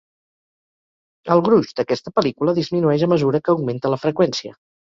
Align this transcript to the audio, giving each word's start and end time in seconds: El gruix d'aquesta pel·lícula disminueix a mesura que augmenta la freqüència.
El 1.35 1.43
gruix 1.49 1.77
d'aquesta 1.79 2.15
pel·lícula 2.21 2.57
disminueix 2.61 3.07
a 3.09 3.13
mesura 3.15 3.43
que 3.47 3.57
augmenta 3.57 3.97
la 3.97 4.05
freqüència. 4.09 4.61